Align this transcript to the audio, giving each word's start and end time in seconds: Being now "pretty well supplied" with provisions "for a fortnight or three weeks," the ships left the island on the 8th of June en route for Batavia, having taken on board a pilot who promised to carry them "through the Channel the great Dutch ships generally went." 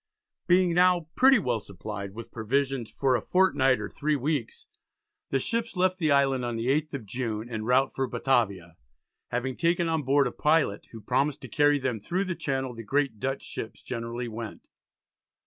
Being 0.47 0.73
now 0.73 1.09
"pretty 1.15 1.37
well 1.37 1.59
supplied" 1.59 2.15
with 2.15 2.31
provisions 2.31 2.89
"for 2.89 3.15
a 3.15 3.21
fortnight 3.21 3.79
or 3.79 3.87
three 3.87 4.15
weeks," 4.15 4.65
the 5.29 5.37
ships 5.37 5.77
left 5.77 5.99
the 5.99 6.11
island 6.11 6.43
on 6.43 6.55
the 6.55 6.69
8th 6.69 6.95
of 6.95 7.05
June 7.05 7.47
en 7.47 7.65
route 7.65 7.93
for 7.93 8.07
Batavia, 8.07 8.77
having 9.27 9.55
taken 9.55 9.87
on 9.87 10.01
board 10.01 10.25
a 10.25 10.31
pilot 10.31 10.87
who 10.91 11.01
promised 11.01 11.41
to 11.41 11.47
carry 11.47 11.77
them 11.77 11.99
"through 11.99 12.23
the 12.25 12.33
Channel 12.33 12.73
the 12.73 12.81
great 12.83 13.19
Dutch 13.19 13.43
ships 13.43 13.83
generally 13.83 14.27
went." 14.27 14.67